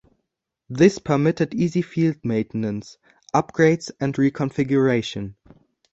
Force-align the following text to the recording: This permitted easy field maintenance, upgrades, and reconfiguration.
This 0.67 0.97
permitted 0.97 1.53
easy 1.53 1.83
field 1.83 2.15
maintenance, 2.23 2.97
upgrades, 3.35 3.91
and 3.99 4.11
reconfiguration. 4.15 5.35